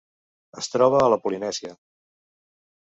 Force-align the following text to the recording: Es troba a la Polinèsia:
Es 0.61 0.69
troba 0.75 1.03
a 1.03 1.11
la 1.15 1.21
Polinèsia: 1.27 1.77